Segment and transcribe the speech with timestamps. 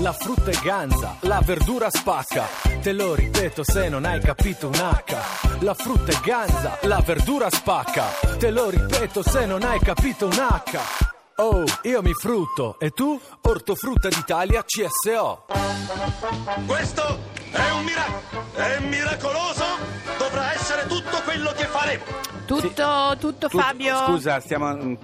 [0.00, 2.46] la frutta è ganza, la verdura spacca.
[2.80, 5.60] Te lo ripeto se non hai capito un H.
[5.60, 8.04] La frutta è ganza, la verdura spacca.
[8.38, 10.78] Te lo ripeto se non hai capito un H.
[11.36, 13.18] Oh, io mi frutto e tu?
[13.42, 15.46] Ortofrutta d'Italia CSO.
[16.66, 17.18] Questo
[17.50, 19.64] è un miracolo, è miracoloso,
[20.90, 22.02] tutto quello che faremo.
[22.50, 23.96] Tutto, tutto Tu- Fabio.
[24.06, 24.94] Scusa, stiamo mm,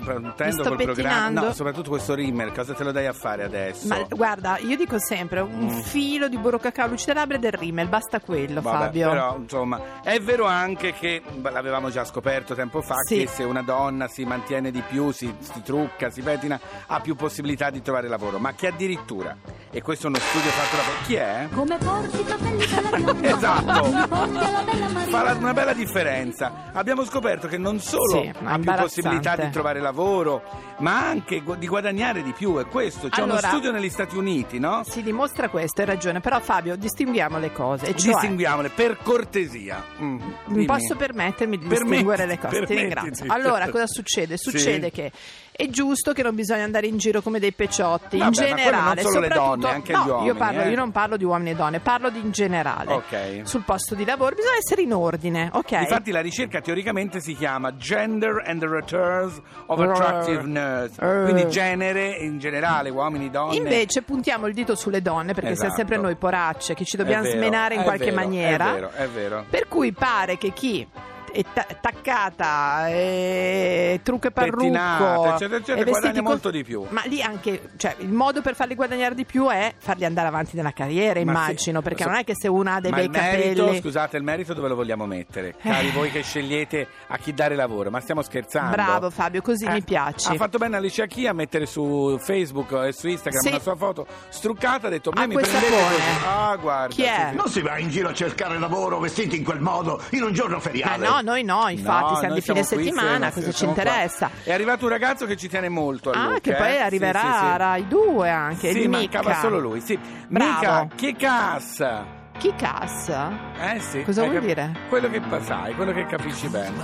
[0.50, 1.29] sto col programma.
[1.43, 3.86] No, soprattutto questo rimel, cosa te lo dai a fare adesso?
[3.86, 7.86] Ma guarda, io dico sempre un filo di burro cacao luce labbra e del rimel,
[7.86, 8.64] basta quello, Mm.
[8.64, 9.08] Vabbè, Fabio.
[9.11, 13.18] Però, insomma, è vero anche che beh, l'avevamo già scoperto tempo fa Sì.
[13.18, 17.14] che se una donna si mantiene di più, si, si trucca, si pettina, ha più
[17.14, 18.39] possibilità di trovare lavoro.
[18.41, 19.36] Ma che addirittura,
[19.71, 21.49] e questo è uno studio fatto da chi è?
[21.55, 23.86] Come porti i capelli dalla gamba Esatto.
[23.86, 26.71] Mi porti alla bella Maria Fa la- una bella differenza.
[26.72, 30.43] Abbiamo scoperto che non solo Sì, ha più possibilità di trovare lavoro,
[30.79, 32.58] ma anche gu- di guadagnare di più.
[32.58, 34.83] E questo c'è uno Allora- studio negli Stati Uniti, no?
[34.84, 37.86] Si dimostra questo, hai ragione, però Fabio, distinguiamo le cose.
[37.94, 39.82] Cioè, Distinguiamole per cortesia.
[40.00, 43.24] Mm, posso permettermi di Permetti- distinguere le cose, ti ringrazio.
[43.28, 44.36] Allora, cosa succede?
[44.36, 44.50] Sì.
[44.50, 45.12] Succede che
[45.52, 48.56] è giusto che non bisogna andare in giro come dei peciotti, Vabbè, in quello non
[48.56, 49.02] generale.
[49.02, 50.69] solo le donne, anche no, gli uomini, Io, parlo, eh.
[50.70, 52.92] io non parlo di uomini e donne, parlo di in generale.
[52.92, 53.41] Ok.
[53.44, 55.66] Sul posto di lavoro bisogna essere in ordine, ok?
[55.70, 59.81] Infatti la ricerca teoricamente si chiama Gender and the Returns of.
[59.81, 61.22] Attractiveness, Eh.
[61.25, 63.56] quindi genere in generale, uomini, donne.
[63.56, 65.77] Invece puntiamo il dito sulle donne perché siamo Esatto.
[65.77, 68.70] sempre noi poracce che ci dobbiamo vero, smenare in qualche vero, maniera.
[68.70, 69.44] È vero, è vero.
[69.48, 70.87] Per cui pare che chi
[71.32, 76.64] è ta- taccata, e trucco e parrucco, eccetera, eccetera, e vestiti guadagna co- molto di
[76.64, 76.84] più.
[76.88, 80.56] Ma lì anche, cioè, il modo per farli guadagnare di più è farli andare avanti
[80.56, 82.97] nella carriera, Ma immagino, sì, perché so- non è che se una ha dei ma
[82.97, 83.80] bei il merito, capelli.
[83.80, 85.54] scusate, il merito dove lo vogliamo mettere?
[85.60, 88.70] Cari voi che scegliete a chi dare lavoro, ma stiamo scherzando.
[88.72, 90.28] Bravo Fabio, così Eh, mi piaci.
[90.30, 93.48] Ha fatto bene Alicia Chia a mettere su Facebook e su Instagram Sì.
[93.48, 96.02] una sua foto struccata, ha detto "Me mi prendete così".
[96.27, 96.94] Ah, guarda.
[96.94, 97.14] Chi è?
[97.24, 97.36] sì, sì.
[97.36, 100.56] Non si va in giro a cercare lavoro vestiti in quel modo in un giorno
[100.56, 101.06] Ma feriale.
[101.20, 103.82] No, noi no, infatti, No, siamo di fine qui, settimana, cosa ci siamo qua.
[103.82, 104.31] interessa?
[104.43, 106.78] È arrivato un ragazzo che ci tiene molto a Ah, Luca, che poi eh?
[106.78, 107.56] arriverà Sì, sì, sì.
[107.56, 109.41] Rai 2 anche, Sì, di mancava Mica.
[109.41, 109.99] solo lui, sì.
[110.28, 110.53] Bravo.
[110.59, 112.06] Mica, che cassa?
[112.38, 113.32] Chi cassa?
[113.60, 114.03] Eh sì.
[114.03, 114.72] Cosa hai vuol cap- dire?
[114.88, 116.75] Quello che sai, quello che capisci bene.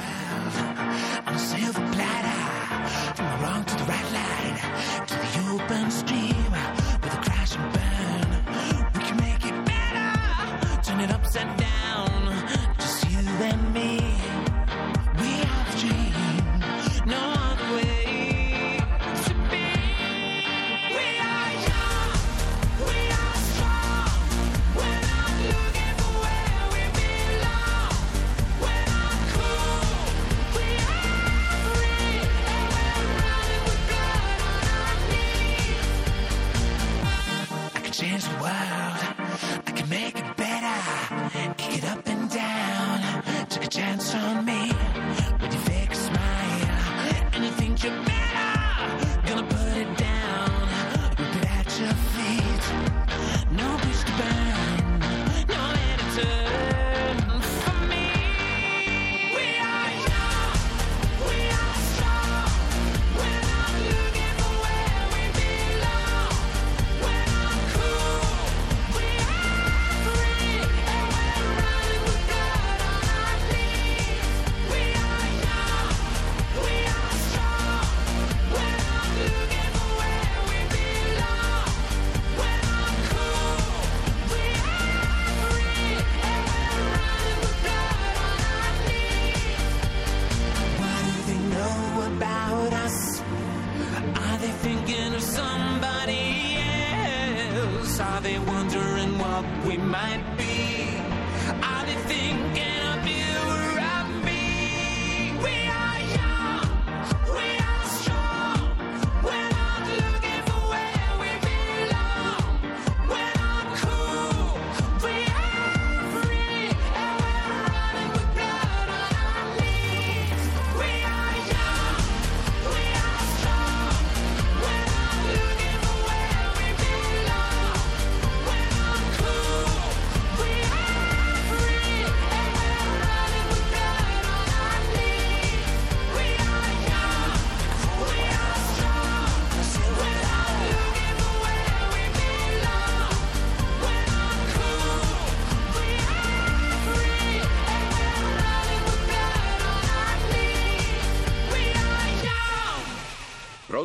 [11.34, 11.61] on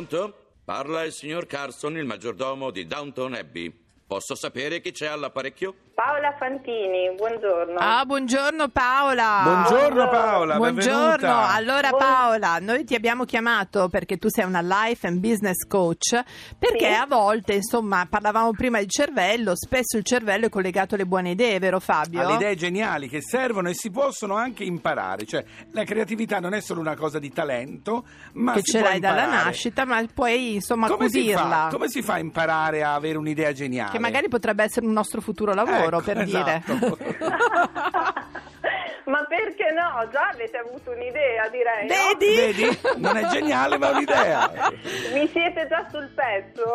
[0.08, 0.46] Pronto?
[0.64, 3.70] Parla il signor Carson, il maggiordomo di Downton Abbey.
[4.06, 5.74] Posso sapere chi c'è all'apparecchio?
[5.98, 7.74] Paola Fantini, buongiorno.
[7.76, 9.40] Ah, buongiorno Paola.
[9.42, 11.48] Buongiorno Paola, Buongiorno, benvenuta.
[11.48, 16.22] allora Paola, noi ti abbiamo chiamato perché tu sei una life and business coach,
[16.56, 16.92] perché Sì.
[16.94, 21.58] a volte, insomma, parlavamo prima del cervello, spesso il cervello è collegato alle buone idee,
[21.58, 22.20] vero Fabio?
[22.20, 26.60] alle idee geniali che servono e si possono anche imparare, cioè la creatività non è
[26.60, 28.04] solo una cosa di talento,
[28.34, 29.44] ma che si ce può l'hai dalla imparare.
[29.46, 31.42] nascita, ma puoi insomma Come si, accudirla.
[31.42, 33.90] fa, come si fa a imparare a avere un'idea geniale?
[33.90, 36.96] Che magari potrebbe essere un nostro futuro lavoro, Ecco, per esatto.
[36.98, 37.16] dire.
[39.08, 40.06] Ma perché no?
[40.12, 41.86] Già avete avuto un'idea, direi.
[41.86, 41.94] no?
[42.18, 42.34] Vedi?
[42.36, 42.78] Vedi?
[42.98, 44.50] Non è geniale, ma è un'idea.
[45.14, 46.74] Mi siete già sul pezzo.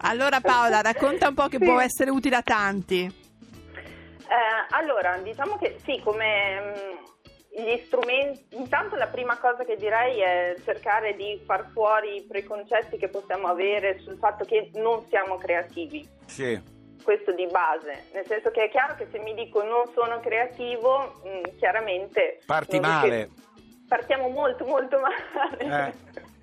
[0.08, 1.64] Allora Paola, racconta un po' che Sì.
[1.64, 3.02] può essere utile a tanti.
[3.04, 10.20] Eh, allora, diciamo che sì, come mh, gli strumenti, intanto la prima cosa che direi
[10.20, 15.36] è cercare di far fuori i preconcetti che possiamo avere sul fatto che non siamo
[15.36, 16.08] creativi.
[16.24, 16.78] Sì.
[17.02, 21.20] Questo di base, nel senso che è chiaro che se mi dico non sono creativo,
[21.22, 23.30] mh, chiaramente Parti male.
[23.88, 25.92] Partiamo molto molto male.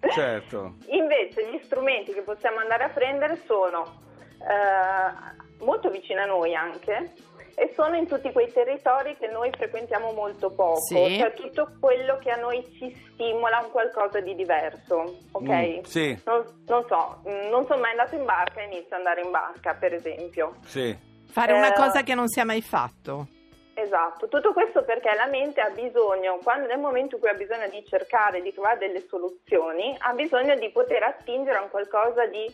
[0.01, 0.75] Eh, certo.
[0.87, 4.01] Invece gli strumenti che possiamo andare a prendere sono
[4.39, 7.13] eh, molto vicini a noi anche
[7.59, 11.17] e sono in tutti quei territori che noi frequentiamo molto poco, Sì.
[11.19, 15.49] cioè tutto quello che a noi ci stimola un qualcosa di diverso, ok?
[15.49, 16.21] Mm, sì.
[16.25, 19.31] Non, non so, mm, non sono mai andato in barca e inizio ad andare in
[19.31, 20.57] barca, per esempio.
[20.65, 20.95] Sì.
[21.31, 23.25] Fare una Eh, cosa che non si è mai fatto.
[23.73, 27.67] Esatto, tutto questo perché la mente ha bisogno, quando nel momento in cui ha bisogno
[27.69, 32.45] di cercare di trovare delle soluzioni, ha bisogno di poter attingere a un qualcosa di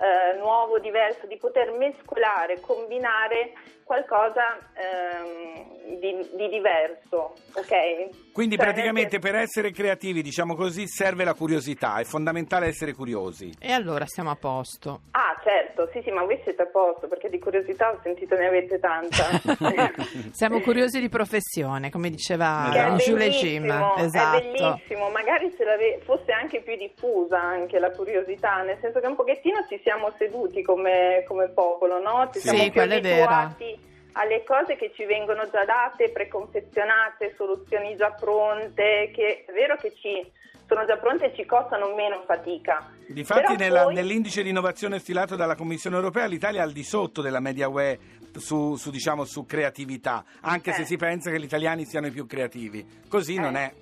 [0.00, 3.52] eh, nuovo, diverso, di poter mescolare, combinare
[3.88, 8.32] qualcosa ehm, di, di diverso, ok?
[8.32, 13.50] Quindi Cioè, praticamente per essere creativi, diciamo così, serve la curiosità, è fondamentale essere curiosi.
[13.58, 15.00] E allora siamo a posto.
[15.12, 18.46] Ah, certo, sì, sì, ma voi siete a posto perché di curiosità ho sentito ne
[18.46, 19.40] avete tanta.
[20.30, 23.62] Siamo curiosi di professione, come diceva Jules Jim.
[23.62, 24.38] bellissimo, è Esatto.
[24.38, 29.16] bellissimo, magari se l'ave- fosse anche più diffusa anche la curiosità, nel senso che un
[29.16, 32.28] pochettino ci siamo seduti come, come popolo, no?
[32.32, 33.24] Ci Sì, siamo più quello è vero.
[33.30, 33.77] abituati
[34.18, 39.94] alle cose che ci vengono già date, preconfezionate, soluzioni già pronte, che è vero che
[39.94, 40.30] ci
[40.66, 42.90] sono già pronte e ci costano meno fatica.
[43.06, 47.22] Difatti nella- poi- nell'indice di innovazione stilato dalla Commissione europea l'Italia è al di sotto
[47.22, 47.98] della media UE
[48.36, 50.84] su, su, diciamo, su creatività, anche se Eh.
[50.84, 52.84] si pensa che gli italiani siano i più creativi.
[53.08, 53.64] Così non Eh.
[53.64, 53.72] è.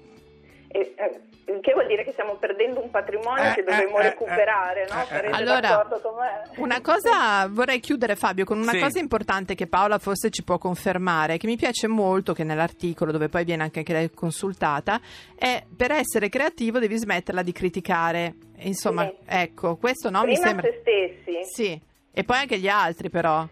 [0.68, 4.06] E, eh, il che vuol dire che stiamo perdendo un patrimonio Eh, che dovremmo eh,
[4.06, 5.08] eh, recuperare, eh, no?
[5.08, 6.42] eh, Allora, d'accordo con me?
[6.56, 8.80] Una cosa vorrei chiudere Fabio con una Sì.
[8.80, 13.28] cosa importante che Paola forse ci può confermare, che mi piace molto, che nell'articolo dove
[13.28, 15.00] poi viene anche lei consultata,
[15.36, 18.34] è per essere creativo devi smetterla di criticare.
[18.58, 19.14] Insomma, Sì.
[19.26, 20.66] ecco, questo no, mi Prima sembra...
[20.66, 21.44] se stessi.
[21.44, 21.80] Sì,
[22.12, 23.46] e poi anche gli altri però.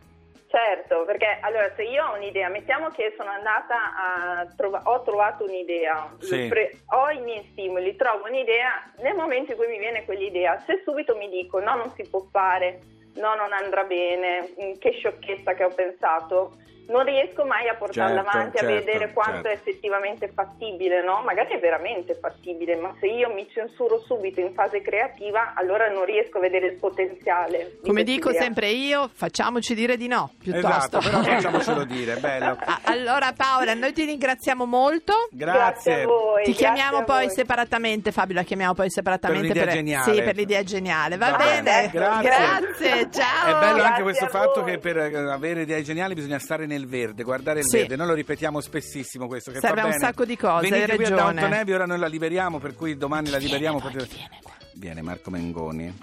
[0.54, 5.42] Certo, perché allora se io ho un'idea, mettiamo che sono andata a trova- ho trovato
[5.42, 6.46] un'idea, Sì.
[6.46, 10.80] pre- ho i miei stimoli, trovo un'idea, nel momento in cui mi viene quell'idea, se
[10.84, 12.78] subito mi dico no, non si può fare,
[13.16, 16.52] no, non andrà bene, mm, che sciocchezza che ho pensato,
[16.88, 19.48] non riesco mai a portarla Certo, avanti certo, a vedere quanto certo.
[19.48, 21.22] è effettivamente fattibile, no?
[21.25, 26.04] Magari è veramente fattibile, ma se io mi censuro subito in fase creativa, allora non
[26.04, 27.78] riesco a vedere il potenziale.
[27.81, 28.42] di Come dico quest'idea.
[28.42, 30.66] sempre io, facciamoci dire di no, piuttosto.
[30.69, 32.58] Esatto, però facciamocelo dire, bello.
[32.84, 35.29] Allora Paola, noi ti ringraziamo molto.
[35.31, 36.44] Grazie a voi.
[36.44, 37.34] Ti grazie chiamiamo poi voi.
[37.34, 40.12] separatamente, Fabio, la chiamiamo poi separatamente Per l'idea geniale.
[40.14, 41.17] Sì, per l'idea geniale.
[41.17, 41.62] Va Va bene.
[41.62, 42.22] bene, grazie.
[42.29, 43.46] Grazie, ciao.
[43.56, 47.22] È bello Grazie anche questo fatto che per avere idee geniali bisogna stare nel verde,
[47.22, 47.78] guardare il Sì.
[47.78, 47.96] verde.
[47.96, 49.98] Noi lo ripetiamo spessissimo questo che Serve un bene.
[50.00, 51.60] sacco di cose, Venite hai qui a ragione.
[51.60, 53.78] Abbey, ora noi la liberiamo, per cui domani la liberiamo.
[53.81, 54.38] poi, potete- chi viene?
[54.76, 55.98] Viene Marco Mengoni.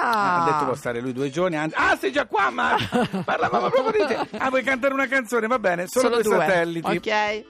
[0.00, 1.56] Ah, Ha detto può stare lui due giorni.
[1.56, 3.04] anzi- Ah, sei già qua, Marco!
[3.24, 4.36] Parlavamo proprio di te.
[4.38, 5.48] Ah, vuoi cantare una canzone?
[5.48, 6.46] Va bene, solo, solo due due.
[6.46, 6.96] satelliti.
[6.96, 7.44] Ok.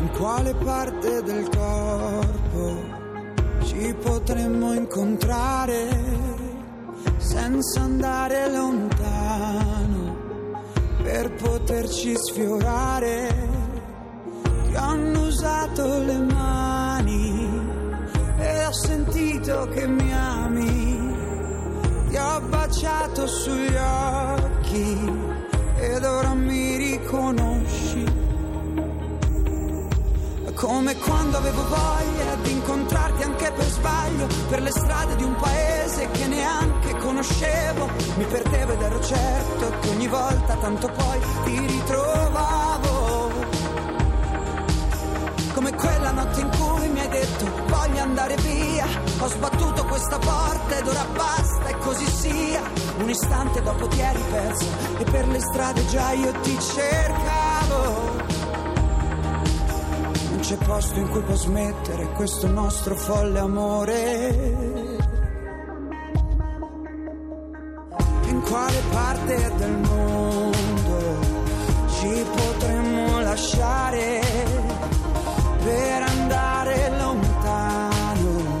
[0.00, 2.94] In quale parte del corpo
[3.64, 5.88] ci potremmo incontrare
[7.16, 10.05] senza andare lontano
[11.06, 13.28] per poterci sfiorare?
[14.68, 17.48] Ti hanno usato le mani
[18.38, 21.14] e ho sentito che mi ami.
[22.08, 25.12] Ti ho baciato sugli occhi
[25.76, 28.24] ed ora mi riconosci.
[30.54, 36.08] Come quando avevo voglia di incontrarti anche per sbaglio Per le strade di un paese
[36.12, 38.95] che neanche conoscevo Mi perdevo ed ero
[40.06, 43.30] ogni volta tanto poi ti ritrovavo
[45.54, 48.86] Come quella notte in cui mi hai detto voglio andare via
[49.18, 52.62] Ho sbattuto questa porta ed ora basta e così sia.
[52.98, 54.66] Un istante dopo ti eri perso
[54.98, 58.24] e per le strade già io ti cercavo.
[60.30, 64.35] Non c'è posto in cui può smettere questo nostro folle amore.
[68.96, 71.18] Parte del mondo
[71.98, 74.20] ci potremmo lasciare
[75.62, 78.58] per andare lontano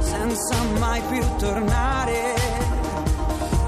[0.00, 2.34] senza mai più tornare?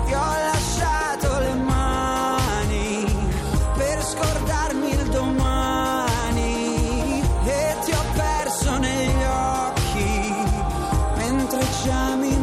[0.05, 3.07] Ti ho lasciato le mani
[3.79, 6.53] per scordarmi il domani
[7.47, 10.35] e ti ho perso negli occhi
[11.17, 12.34] mentre già mi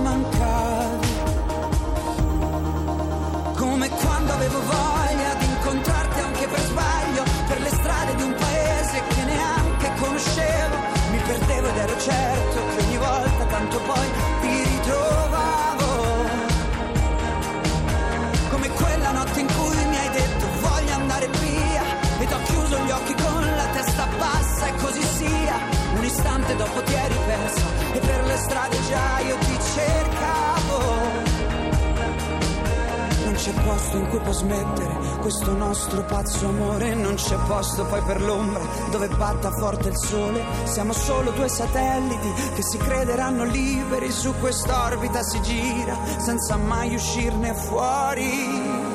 [33.91, 36.93] posto in cui può smettere questo nostro pazzo amore.
[36.95, 40.43] Non c'è posto poi per l'ombra dove batta forte il sole.
[40.63, 47.53] Siamo solo due satelliti che si crederanno liberi su quest'orbita si gira senza mai uscirne
[47.53, 48.89] fuori.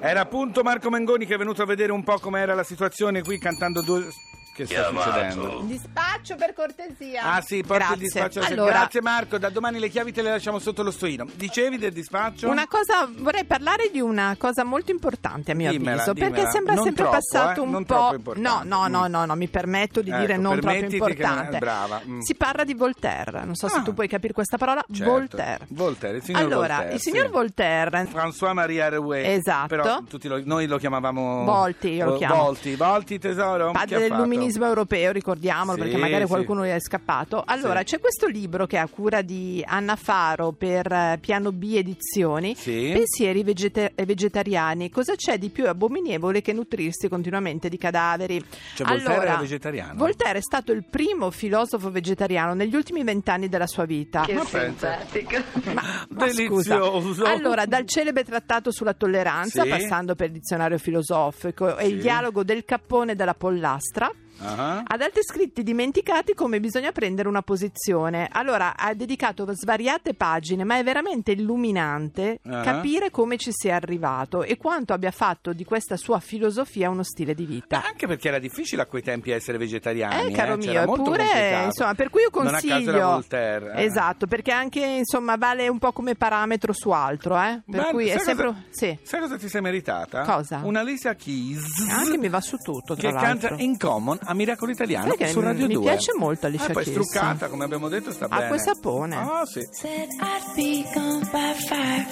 [0.00, 3.38] Era appunto Marco Mengoni che è venuto a vedere un po' com'era la situazione qui
[3.38, 4.06] cantando due...
[4.54, 5.62] Che sta succedendo?
[5.64, 7.22] Dispaccio per cortesia.
[7.24, 7.94] Ah sì, porti Grazie.
[7.94, 8.40] il dispaccio.
[8.40, 11.26] Allora, Grazie Marco, da domani le chiavi te le lasciamo sotto lo stoino.
[11.34, 12.48] Dicevi del dispaccio?
[12.48, 16.50] Una cosa, vorrei parlare di una cosa molto importante a mio Dimmela, avviso, perché dimmela.
[16.50, 17.94] sembra Non sempre troppo, passato eh, un non po'.
[17.94, 18.48] troppo importante.
[18.48, 19.10] No, no, no, Mm.
[19.10, 21.58] no, no, mi permetto di dire Ecco, non troppo permettiti che importante.
[21.58, 22.20] brava, mm.
[22.20, 23.82] Si parla di Voltaire, non so se Ah.
[23.82, 24.84] tu puoi capire questa parola.
[24.92, 25.10] Certo.
[25.10, 25.66] Voltaire.
[25.70, 27.32] Voltaire, il signor allora, Voltaire, il signor sì.
[27.32, 29.26] Voltaire François Maria Rouet.
[29.26, 29.66] Esatto.
[29.66, 32.36] Però tutti lo- noi lo chiamavamo Volti, io lo chiamo.
[32.36, 33.66] Volti, Volti tesoro.
[33.68, 34.20] Chi Padre ha del fatto?
[34.44, 36.28] Luminismo europeo, ricordiamolo Sì, perché magari sì.
[36.28, 37.42] qualcuno gli è scappato.
[37.46, 37.84] Allora, Sì.
[37.86, 42.54] c'è questo libro che è a cura di Anna Faro per eh, Piano B Edizioni.
[42.54, 42.90] Sì.
[42.92, 44.90] Pensieri vegeta- vegetariani.
[44.90, 48.42] Cosa c'è di più abominevole che nutrirsi continuamente di cadaveri?
[48.74, 49.94] Cioè, Voltaire Allora, era vegetariano?
[49.96, 54.24] Voltaire è stato il primo filosofo vegetariano negli ultimi vent'anni della sua vita.
[54.32, 54.98] Ma pensa.
[56.08, 56.76] Ma scusa.
[56.78, 57.24] Delizioso.
[57.24, 59.68] Allora, dal celebre trattato sulla tolleranza, Sì.
[59.68, 64.10] passando per il dizionario filosofico e il dialogo del cappone della pollastra,
[64.40, 64.82] Ah.
[64.86, 68.28] ad altri scritti dimenticati come bisogna prendere una posizione.
[68.30, 72.60] Allora, ha dedicato svariate pagine, ma è veramente illuminante Ah.
[72.62, 77.34] capire come ci sia arrivato e quanto abbia fatto di questa sua filosofia uno stile
[77.34, 77.82] di vita.
[77.84, 80.30] Anche perché era difficile a quei tempi essere vegetariani.
[80.30, 83.22] Eh, caro eh, mio, eppure, insomma, per cui io consiglio.
[83.30, 83.84] eh.
[83.84, 87.60] Esatto, perché anche, insomma, vale un po' come parametro su altro, eh?
[87.68, 88.46] Per Ma cui è sempre.
[88.46, 88.98] cosa- Sì.
[89.02, 90.22] Sai cosa ti sei meritata?
[90.22, 90.60] Cosa?
[90.64, 91.88] Una Alicia Keys.
[91.90, 93.48] Anche mi va su tutto, che l'altro.
[93.48, 95.82] canta in common a Miracolo Italiano su mi- Radio mi 2.
[95.82, 96.96] piace molto Alicia Ah, poi Keys.
[96.96, 98.42] struccata, come abbiamo detto, sta bene.
[98.44, 99.16] Acqua e sapone.
[99.16, 99.66] Ah, sì.
[99.70, 102.06] Said I'd be gone by five.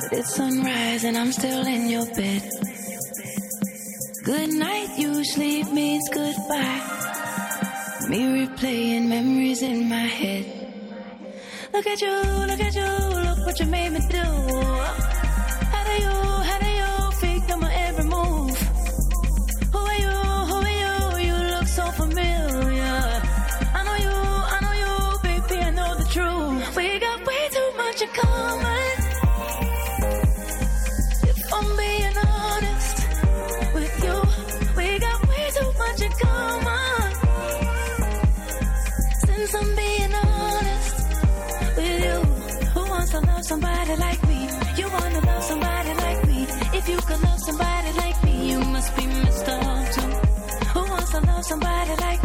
[0.00, 2.42] But it's sunrise and I'm still in your bed.
[4.24, 6.80] Good night usually means goodbye.
[8.08, 10.44] Me replaying memories in my head.
[11.72, 15.23] Look at you, look at you, look what you made me do.
[28.02, 28.96] In common.
[31.30, 32.96] If I'm being honest
[33.74, 34.16] with you,
[34.76, 37.12] we got way too much in common.
[39.26, 40.96] Since I'm being honest
[41.76, 42.18] with you,
[42.74, 44.48] who wants to love somebody like me?
[44.76, 46.46] You wanna love somebody like me?
[46.78, 50.10] If you could love somebody like me, you must be messed up too.
[50.72, 52.23] Who wants to love somebody like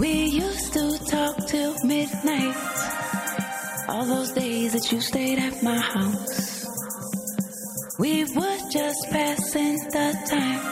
[0.00, 2.56] We used to talk till midnight.
[3.86, 6.64] All those days that you stayed at my house.
[7.98, 10.62] We were just passing the time.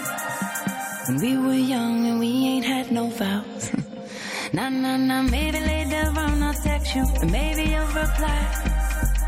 [1.06, 3.70] When we were young and we ain't had no vows.
[4.54, 8.40] nah, nah, nah, maybe later on I'll text you and maybe you'll reply.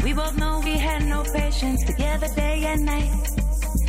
[0.02, 3.12] We both know we had no patience together day and night.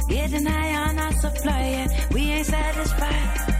[0.10, 3.51] Getting high on our supply and we ain't satisfied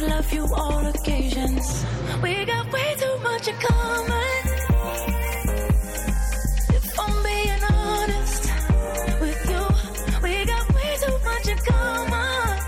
[0.00, 1.84] could love you all occasions.
[2.22, 4.42] We got way too much in common.
[6.76, 8.42] If I'm being honest
[9.20, 9.64] with you,
[10.22, 12.58] we got way too much in common.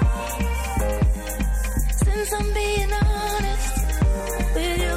[2.04, 3.74] Since I'm being honest
[4.54, 4.96] with you,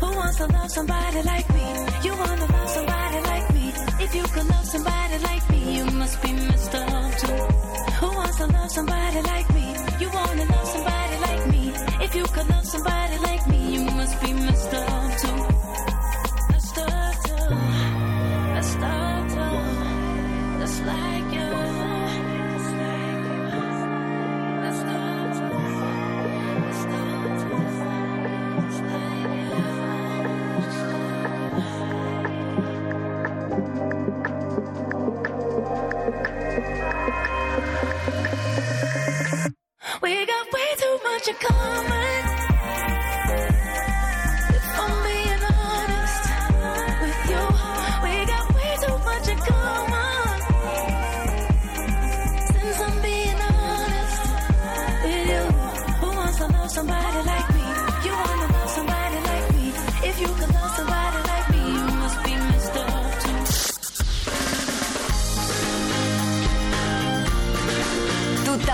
[0.00, 1.66] who wants to love somebody like me?
[2.02, 3.72] You wanna love somebody like me.
[4.04, 5.39] If you could love somebody like
[14.60, 14.89] stay.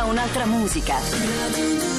[0.07, 1.96] Un'altra musica.